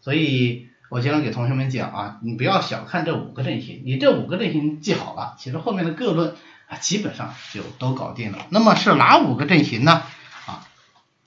[0.00, 6.34] 所以我经常给同学们讲啊，你不要小看这五个阵型，你这五个阵型记好了，其实后面的各论
[6.68, 8.46] 啊基本上就都搞定了。
[8.50, 10.02] 那么是哪五个阵型呢？
[10.46, 10.68] 啊，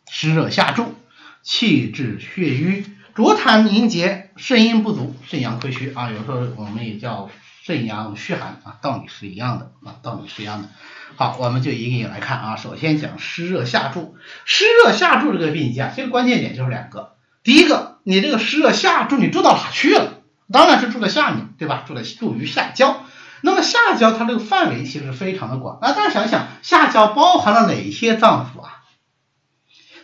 [0.07, 0.93] 湿热下注、
[1.41, 7.31] 气滞血瘀、浊痰凝结、肾阴不足、肾阳亏虚啊，有时候我们也叫。
[7.65, 10.67] 肾阳虚寒啊，道理是一样的啊，道理是一样的。
[11.15, 12.55] 好，我们就一个一个来看啊。
[12.57, 17.15] 首先讲湿热下注，湿热下注这个病机啊，其实关键点就是两个。
[17.41, 20.19] 第一个，你这个湿热下注，你注到哪去了？
[20.51, 21.83] 当然是注在下面，对吧？
[21.87, 23.03] 注在注于下焦。
[23.41, 25.79] 那么下焦它这个范围其实非常的广。
[25.81, 28.83] 那大家想想，下焦包含了哪些脏腑啊？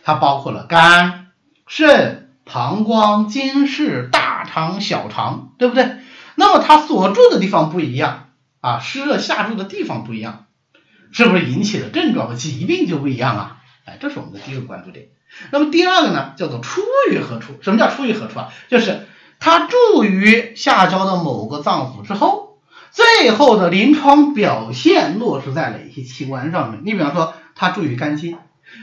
[0.02, 1.28] 它包括了肝、
[1.66, 5.98] 肾、膀胱、经室、大肠、小肠，对不对？
[6.34, 10.46] 那么它所住的地方不一样啊，湿热下注的地方不一样，
[11.12, 13.56] 是不是引起的症状和疾病就不一样啊？
[13.84, 15.08] 哎，这是我们的第一个关注点。
[15.50, 17.54] 那么第二个呢，叫做出于何处？
[17.62, 18.52] 什么叫出于何处啊？
[18.68, 19.06] 就是
[19.38, 22.58] 它注于下焦的某个脏腑之后，
[22.90, 26.82] 最后的临床表现落实在哪些器官上面？
[26.84, 28.38] 你比方说，它注于肝经，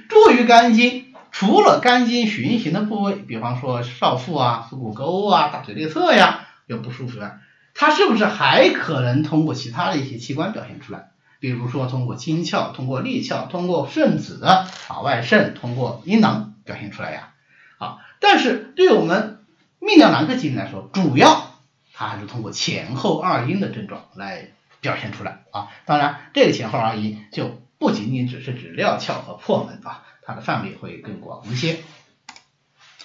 [0.07, 7.33] 注于肝经，除了肝经循行的部位，比方说少腹啊、腹股沟啊、大腿内侧呀，有不舒服啊。
[7.73, 11.11] 它是不是还可能通过其他的一些器官表现出来？
[11.39, 14.67] 比如说通过精窍、通过利窍、通过肾子啊
[15.03, 17.33] 外肾、通过阴囊表现出来呀？
[17.77, 19.45] 啊，但是对我们
[19.79, 21.59] 泌尿男科疾病来说，主要
[21.93, 24.49] 它还是通过前后二阴的症状来
[24.81, 25.67] 表现出来啊。
[25.85, 31.77] 当然，这个前后二阴就不仅仅只是指尿窍和破门啊，它的范围会更广一些。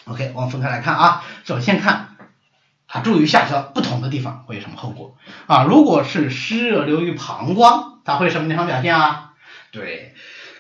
[0.05, 2.09] OK，我们分开来看啊，首先看。
[2.95, 5.17] 它注于下焦不同的地方会有什么后果
[5.47, 5.65] 啊？
[5.65, 9.33] 如果是湿热流于膀胱，它会什么地方表现啊？
[9.71, 10.15] 对，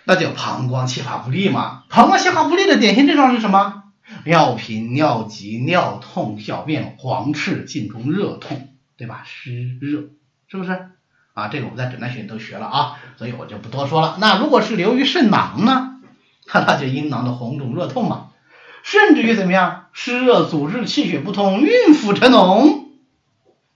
[0.05, 1.85] 那就膀胱气化不利嘛。
[1.89, 3.83] 膀胱气化不利的典型症状是什么？
[4.25, 9.23] 尿频、尿急、尿痛、小便黄赤、颈中热痛，对吧？
[9.25, 10.11] 湿热
[10.49, 10.89] 是不是？
[11.35, 14.19] 啊，这个我们在诊断学都学了啊，所以我就不多说了。
[14.21, 16.01] 那如果是流于肾囊呢？
[16.53, 18.29] 那就阴囊的红肿热痛嘛。
[18.83, 22.85] 甚至于怎么样，湿热阻滞，气血不通，孕妇成脓，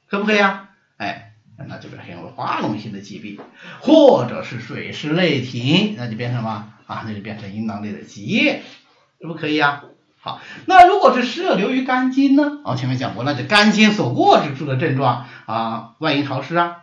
[0.09, 0.69] 可不可以啊？
[0.99, 1.33] 哎，
[1.67, 2.06] 那就表现为
[2.37, 3.41] 化脓性的疾病，
[3.81, 7.03] 或者是水湿内停，那就变成什么啊？
[7.07, 8.63] 那就变成阴囊内的积液，
[9.21, 9.83] 可不可以啊？
[10.21, 12.59] 好，那如果是湿热流于肝经呢？
[12.65, 16.83] 哦，前面讲过，那就肝经所过之处的症状啊，外阴潮湿啊，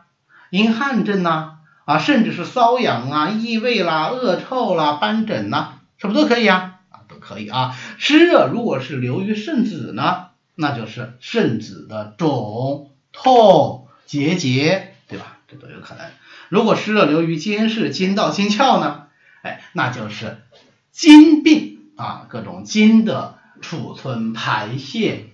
[0.50, 6.80] 阴汗症呐，啊，甚至是瘙痒啊、异味啦、恶臭啦、斑疹呐，是不是都可以啊？
[6.90, 15.38] 啊，都可以啊，湿热如果是流于肾子呢，那就是肾子的肿、痛、结节，对吧？
[15.56, 16.06] 都有可能。
[16.50, 19.08] 如果湿热流于经室、经道、经窍呢，
[19.42, 20.42] 哎，那就是
[20.92, 25.28] 筋病啊，各种筋的储存、排泄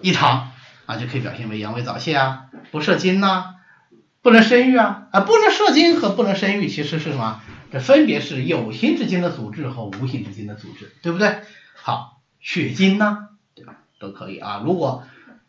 [0.00, 0.52] 异常
[0.86, 3.54] 啊，就可以表现为阳痿早泄啊，不射精呐，
[4.22, 7.40] 不能生育啊，啊，不能射精和不能生育其实是什么？
[7.72, 11.38] 这分别是有形之间的组织和无形之间的组织，对不对？
[11.74, 13.78] 好，血精呢，对吧？
[13.98, 14.62] 都可以啊。
[14.64, 15.04] 如果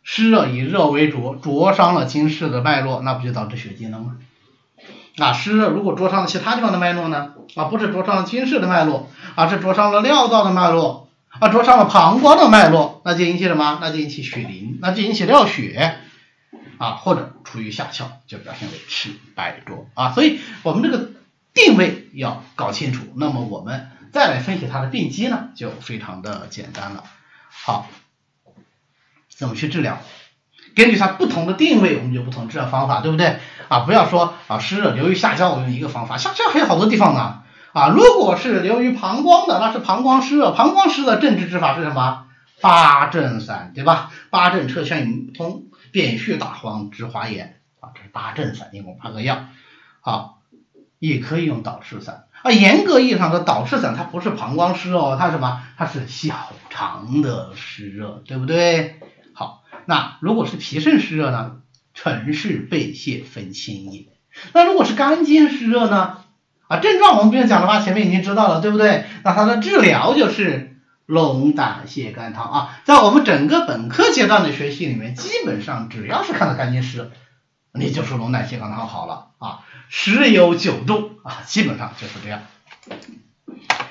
[0.05, 4.15] 湿热以热为灼，灼伤了经室的脉络，那不就导致血积了吗？
[5.17, 7.33] 啊，湿热如果灼伤了其他地方的脉络呢？
[7.55, 13.79] 啊，不是灼伤了经室的脉络，而是灼伤了尿道的脉络，啊，灼伤了膀胱的脉络，那就引起什么？
[13.81, 15.97] 那就引起血淋，那就引起尿血
[16.77, 20.13] 啊，或者处于下窍，就表现为赤白浊啊。
[20.13, 21.09] 所以我们这个。
[21.55, 27.05] 定位要搞清楚，那么我们再来分析它的病机呢，就非常的简单了。
[27.49, 27.87] 好，
[29.35, 29.99] 怎么去治疗？
[30.75, 33.39] 根据它不同的定位，我们就不同治疗方法，对不对？
[33.67, 37.43] 啊，不要说啊湿热流于下焦，我用一个方法，下焦还有好多地方呢。
[37.73, 42.25] 啊，如果是流于膀胱的，那是膀胱湿热，膀胱湿的正治治法是什么？
[42.61, 44.11] 八正散，对吧？
[44.29, 49.45] 八正车旋运通，扁蓄大黄，治华炎啊，这是八正散，一共八个药。
[50.01, 50.33] 好。
[50.97, 52.51] 也可以用导赤散啊。
[52.51, 55.61] 严格意义上的导赤散，它不是膀胱湿热，它是什么？
[55.77, 56.33] 它是小
[56.69, 58.99] 肠的湿热，对不对？
[59.85, 61.57] 那如果是脾肾湿热呢？
[61.93, 64.07] 陈氏背泻分清也。
[64.53, 66.17] 那如果是肝经湿热呢？
[66.67, 67.79] 啊，症状我们不用讲了吧？
[67.79, 69.05] 前面已经知道了，对不对？
[69.23, 72.79] 那它的治疗就是龙胆泻肝汤啊。
[72.83, 77.11] 在我们整个本科阶段的学习里面，基本上只要是看到肝经湿，
[77.73, 79.59] 你就说龙胆泻肝汤好了啊。
[79.87, 82.41] 十有九中啊，基本上就是这样。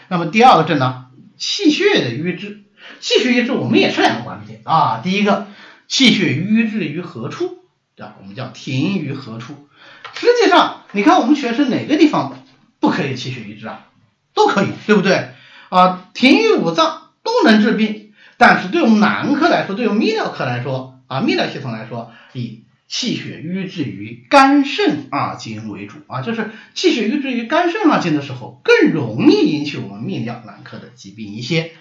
[0.09, 1.07] 那么第二个症呢，
[1.39, 2.65] 气血的瘀滞。
[3.01, 5.01] 气血瘀滞我们也是两个关注点啊。
[5.03, 5.47] 第一个，
[5.89, 7.59] 气血瘀滞于何处？
[7.97, 8.17] 对吧？
[8.21, 9.69] 我们叫停于何处？
[10.15, 12.45] 实际上，你看我们全身哪个地方
[12.81, 13.87] 不可以气血瘀滞啊？
[14.35, 15.29] 都可以，对不对？
[15.69, 31.73] 啊，停于五脏都能治病，但是对我们男科来说，对我们泌尿科来说啊，泌尿系统来说，以气血瘀滞于肝肾二经为主啊，就是气血瘀滞于肝肾二经的时候，更容易引起我们泌尿男科的疾病一些。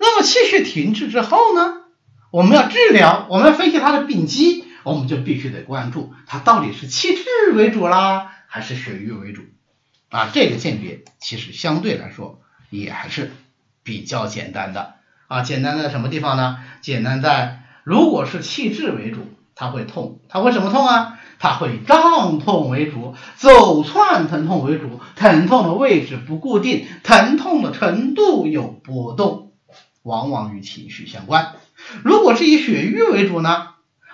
[0.00, 1.77] 那么气血停滞之后呢，
[2.30, 4.64] 我们要治疗，我们要分析它的病机。
[4.84, 9.42] 我们就必须得关注它到底是气滞为主啦，还是血瘀为主
[10.08, 10.30] 啊？
[10.32, 13.30] 这个鉴别其实相对来说也还是
[13.82, 14.94] 比较简单的
[15.26, 15.42] 啊。
[15.42, 16.58] 简单在什么地方呢？
[16.80, 21.18] 简单在如果是气滞为主，它会痛，它会什么痛啊？
[21.38, 29.52] 它会胀痛为主，走窜疼痛为主，疼痛的位置不固定，疼痛的程度有波动，
[30.02, 31.56] 往往与情绪相关。
[32.04, 33.68] 如果是以血瘀为主呢？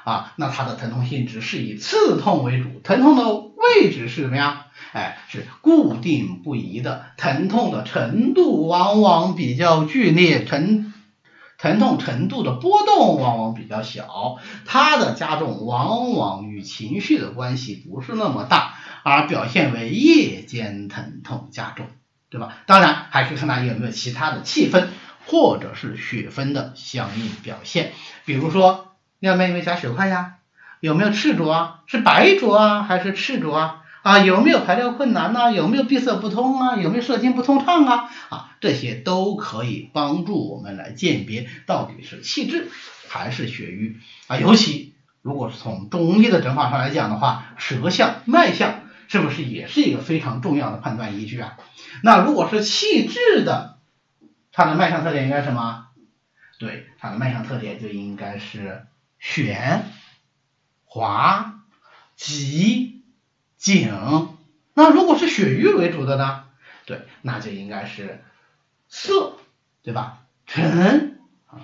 [0.04, 4.66] 啊，那它的疼痛性质是以刺痛为主，疼痛的位置是什么呀？
[4.92, 10.92] 哎，是固定不移的，疼痛的程度往往比较剧烈，疼
[11.56, 21.86] 疼痛程度的波动往往比较小，它的加重往往与情绪的关系不是那么大，而表现为夜间疼痛加重，
[22.28, 22.58] 对吧？
[22.66, 24.90] 当然还是看它有没有其他的气分
[25.26, 27.92] 或者是血分的相应表现，
[28.24, 28.90] 比如说。
[29.20, 30.34] 尿面有没有加血块呀？
[30.80, 31.80] 有没有赤浊啊？
[31.86, 33.82] 是白浊啊还是赤浊啊？
[34.02, 35.50] 啊有没有排尿困难呢？
[35.50, 36.76] 有没有闭塞不通啊？
[36.76, 38.10] 有没有射精不通畅啊？
[38.28, 42.68] 啊这些都可以帮助我们来鉴别到底是气滞
[43.08, 44.36] 还是血瘀啊。
[44.36, 51.56] 尤其如果是从中医的诊法上来讲的话，舌象、脉象是不是也是一个非常重要的判断依据啊？
[52.02, 53.73] 那如果是气滞的，
[54.54, 55.88] 它的脉象特点应该是什么？
[56.58, 58.86] 对，它的脉象特点就应该是。
[59.18, 59.86] 弦、
[60.84, 61.62] 滑、
[62.14, 63.02] 急、
[63.56, 63.90] 紧，
[64.74, 66.44] 那如果是血瘀为主的呢？
[66.84, 68.22] 对，那就应该是
[68.88, 69.38] 涩，
[69.82, 70.18] 对吧？
[70.46, 71.56] 沉啊，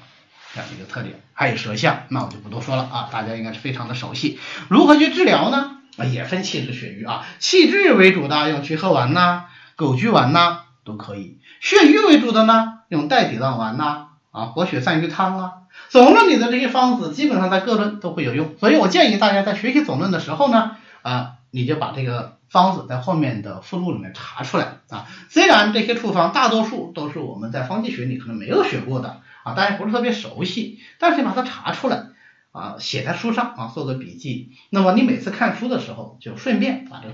[0.55, 1.21] 这样一个特点。
[1.35, 4.41] 还有舌象，那我就不多说了啊，大家应该是非常的熟悉。
[4.71, 5.83] 如何去治疗呢？
[5.99, 7.27] 啊，也分气滞、血瘀啊。
[7.41, 15.53] 气滞为主的用曲合丸呐、枸杞丸呐都可以；血瘀为主的呢，用带底浪丸呐、啊活血散瘀汤啊。
[15.91, 25.07] 总论里的这些方子基本上在各论都会有用，所以我建议大家在学习总论的时候呢，啊，你就把这个方子在后面的附录里面查出来啊。
[25.29, 32.07] 虽然这些处方大多数都是我们在方剂学里可能没有学过的啊，大家不是特别熟悉，但是把它查出来
[32.53, 34.53] 啊，写在书上啊，做个笔记。
[34.71, 37.09] 那么你每次看书的时候，就顺便把这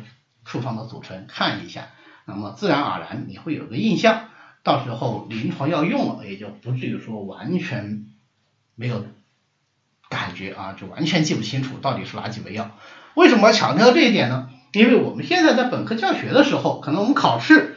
[0.44, 1.88] 处方的组成看一下，
[2.24, 4.28] 那么自然而然你会有个印象，
[4.66, 8.04] 到时候临床要用了，也就不至于说完全。
[8.78, 9.06] 没有
[10.10, 12.76] 感觉啊，就完全记不清楚到底是哪几味药。
[13.14, 14.50] 为什么要强调这一点呢？
[14.72, 17.76] 因为我们现在在本科教学的时候，可能我们考试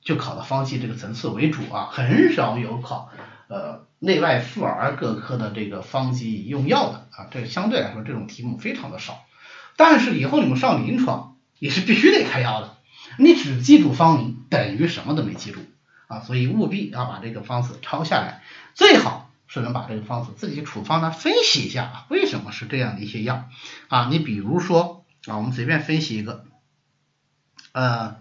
[0.00, 3.10] 就考的方剂这个层次为主啊，很少有考
[3.48, 9.18] 呃内外妇儿各科的这个方剂用药的啊，这相对来说这种题目非常的少。
[9.76, 12.76] 但是以后你们上临床也是必须得开药的，
[13.18, 15.60] 你只记住方名等于什么都没记住
[16.06, 18.42] 啊，所以务必要把这个方子抄下来，
[18.74, 19.22] 最好。
[19.46, 23.44] 是能把这个方子自己处方呢分析一下啊，为什么是这样的一些药
[23.88, 24.08] 啊？
[24.10, 26.46] 你比如说啊，我们随便分析一个，
[27.72, 28.16] 呃，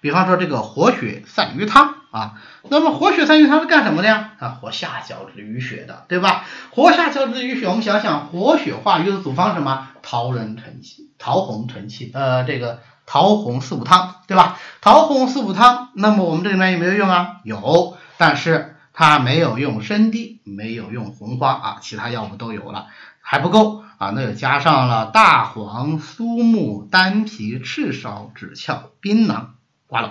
[0.00, 4.32] 比方说这个活血散瘀汤啊，那么活血散瘀汤是干什么的呀？
[4.40, 6.44] 啊，活下焦之淤血的，对吧？
[6.70, 9.88] 活下焦之淤血，我们想想活血化瘀的组方什么？
[10.02, 14.60] 桃仁承气、桃红承气，呃，这个桃红四物汤，对吧？
[14.82, 17.40] 桃红四物汤，那么我们这里面有没有用啊？
[17.44, 18.74] 有，但是。
[19.00, 22.88] 它没有用生地，没有用红花啊，其他药物都有了，
[23.20, 29.50] 还不够啊，那就加上了大黄、苏木、丹皮、赤芍、枳壳、槟榔、
[29.86, 30.10] 瓜蒌。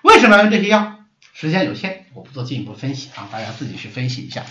[0.00, 0.94] 为什么要用这些药？
[1.34, 4.42] 时间有限，我不做进一步分析啊，大家自己去分析一下。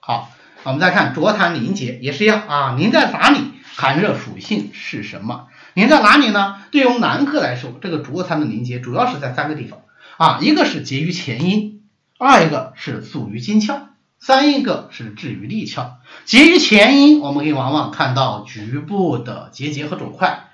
[0.00, 0.30] 好，
[0.64, 3.38] 我们再看浊痰凝结也是一样啊，凝在哪里？
[3.74, 5.46] 寒热属性是什么？
[5.76, 6.56] 凝在哪里呢？
[6.70, 9.80] 对于男科来说，这个浊痰的凝结主要是在三个地方
[10.16, 11.82] 啊，一个是结于前阴，
[12.18, 13.80] 二一个是阻于经窍，
[14.18, 15.90] 三一个是至于利窍。
[16.24, 20.48] 结于前阴，我们可以往往看到局部的结节和肿块，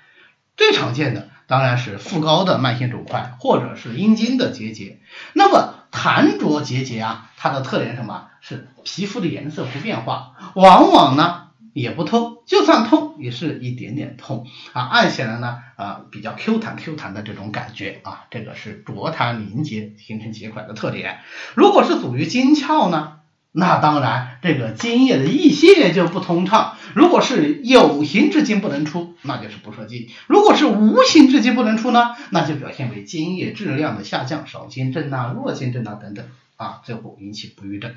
[0.57, 4.99] 最常见的当然是腹高的慢性肿块，或者是阴茎的结节。
[5.35, 8.27] 那么痰浊结节啊，它的特点什么？
[8.41, 11.42] 是皮肤的颜色不变化，往往呢。
[11.73, 21.21] 也不痛，就算痛也是一点点痛啊，按起来呢啊比较 Q 弹 Q 弹的这种感觉啊，这个是浊痰凝结形成结块的特点。
[21.55, 23.21] 如果是阻于经窍呢，
[23.53, 26.77] 那当然这个津液的溢泄就不通畅。
[26.95, 37.95] 如果是有形之津不能出，那就是不射精；如果是无形之津不能出呢，那就表现为津液质量的下降，少精症啊、弱精症啊等等啊，最后引起不育症。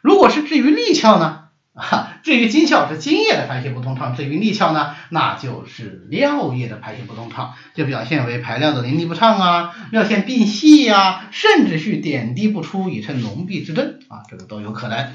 [0.00, 1.44] 如果是至于利窍呢？
[1.78, 15.12] 啊， 至于精窍是津液的排泄不通畅，至于利窍呢，那就是尿液的排泄不通畅，就表现为排尿的淋漓不畅啊，尿线变细呀，甚至是点滴不出，以成脓闭之症啊，这个都有可能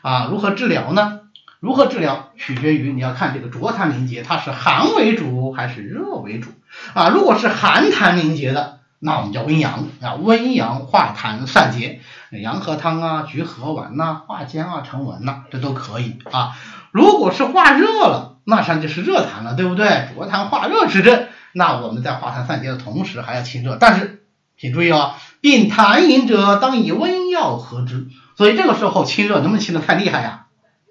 [0.00, 0.28] 啊。
[0.30, 1.20] 如何治疗呢？
[1.60, 6.50] 如何治疗取决于你要看这个浊痰凝结，它是寒为主还是热为主
[6.94, 7.10] 啊？
[7.10, 8.74] 如果是寒痰凝结的。
[8.98, 12.00] 那我们叫温阳啊，温阳化痰散结，
[12.30, 16.56] 阳和汤啊，菊和丸呐，化坚啊，成文呐，这都可以啊。
[16.90, 20.08] 如果是化热了，那上就是热痰了，对不对？
[20.14, 24.24] 浊痰化热之症，那我们在化痰散结的同时还要清热，但是
[24.58, 28.08] 请注意哦，病痰饮者当以温药和之。
[28.36, 30.46] 所以这个时候清热能不能清得太厉害呀？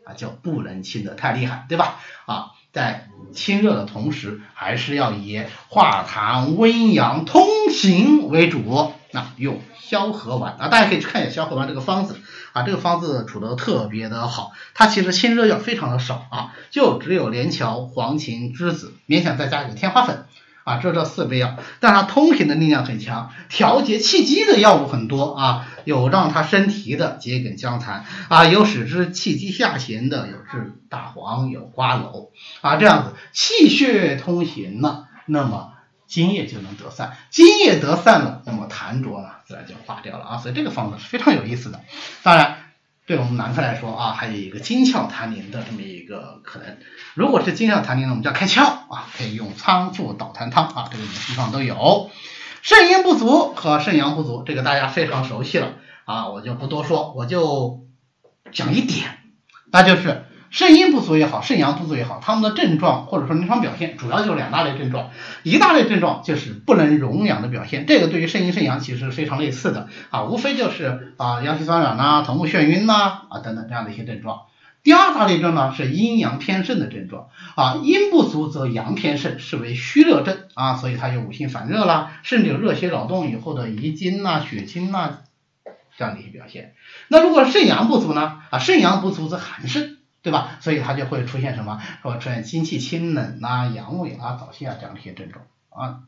[0.06, 1.96] 啊，就不能清得太厉害，对吧？
[2.26, 2.52] 啊。
[2.72, 8.92] 在清热的同时，还是要以化痰温阳通行为主。
[9.16, 10.56] 那用消和丸。
[10.60, 12.16] 啊，大家可以去看一下消和丸这个方子。
[12.54, 14.52] 啊，这个方子处的特别的好。
[14.76, 20.26] 它其实清热药非常的少啊，就只有连翘、黄芩、栀子，勉强再加一个天花粉。
[20.66, 32.30] 啊，这这四味药，但它通行的力量很强，调节气机的药物很多啊，有让它生提的桔梗姜蚕啊，有使之气机下行的，有治大黄，有瓜蒌
[32.62, 35.74] 啊，这样子气血通行了，那么
[36.08, 41.82] 津液就能得散，津液得散了，那么痰浊呢自然就化掉了啊，所以这个方子是非常有意思的，
[42.24, 42.60] 当然。
[43.08, 46.76] 对我们男科来说啊，还有一个经窍痰凝的这么一个可能。
[47.14, 52.10] 如果是经窍痰凝呢，我们叫开窍啊，可以用仓附导痰汤啊，这个饮食上都有。
[52.64, 55.74] 肾阴不足和肾阳不足，这个大家非常熟悉了
[56.06, 57.86] 啊，我就不多说，我就
[58.52, 59.20] 讲一点，
[59.72, 60.26] 那就是。
[60.50, 65.10] 肾阴不足也好，肾阳不足也好，他们的症状或者说临床表现主要就是两大类症状，
[65.44, 74.42] 一大类症状就是不能溶养的表现，这个对于肾阴肾阳其实非常类似的啊，无非就是啊阳虚酸软呐、头目眩晕呐啊等等这样的一些症状。
[74.82, 85.18] 第二大类症呢是阴阳偏盛的症状啊，阴不足则阳偏盛，视为虚热症啊，所以它有五行反热啦，甚至有热血扰动以后的遗精呐、血精呐
[85.98, 86.76] 这样的一些表现。
[87.08, 89.95] 那如果肾阳不足呢啊，肾阳不足则寒盛。
[90.26, 90.58] 对吧？
[90.60, 91.80] 所以它就会出现什么？
[92.02, 96.00] 说出现心气清冷啊、阳痿啊、早泄啊这样的一些症状啊。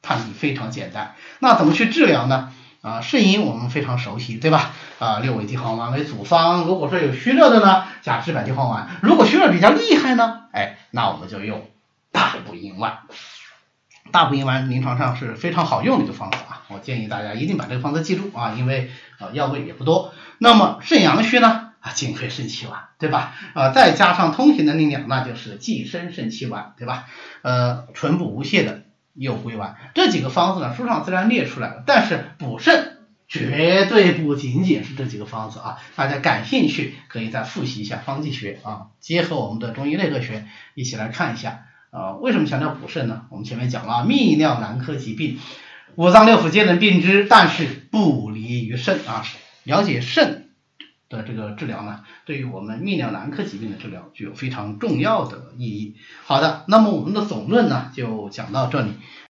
[0.00, 1.16] 判定非常简单。
[1.40, 2.52] 那怎么去治疗呢？
[2.82, 4.70] 啊，肾阴我们非常熟悉，对吧？
[5.00, 6.64] 啊，六味地黄丸为主方。
[6.64, 8.86] 如果说有虚热的呢，加知柏地黄丸。
[9.02, 11.68] 如果虚热比较厉害呢，哎，那我们就用
[12.12, 12.98] 大补阴丸。
[14.12, 20.12] 大补阴丸临床上是非常好用的一个方法啊，我建议大家一定把这个方子记住啊，因为啊药味也不多。
[20.38, 21.63] 那么肾阳虚呢？
[21.84, 23.34] 啊，金匮肾气丸，对吧？
[23.52, 27.04] 啊，再加上通行的力量，那就是济生肾气丸，对吧？
[27.42, 31.82] 呃，纯补无泻的右归丸，这几个方子呢，书上自然列出来了。
[31.86, 42.12] 但是补肾绝对不仅仅是这几个方子啊，大家感兴趣可以再复习一下方剂学啊，结合我们的中医内科学一起来看一下啊。
[42.12, 43.26] 为什么强调补肾呢？
[43.28, 45.38] 我们前面讲了，泌尿男科疾病，
[45.96, 49.22] 五脏六腑皆能病之，但是不离于肾啊。
[49.64, 50.43] 了解肾。
[51.08, 55.96] 的这个治疗呢，对于我们泌尿男科疾病的治疗具有非常重要的意义。
[56.24, 58.92] 好的，那么我们的总论呢就讲到这里。